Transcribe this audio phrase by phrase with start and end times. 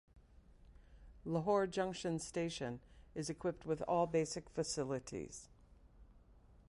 [1.25, 2.79] Lahore Junction Station
[3.13, 5.47] is equipped with all basic facilities.